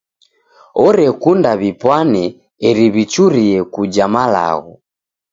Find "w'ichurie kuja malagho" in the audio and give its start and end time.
2.93-4.73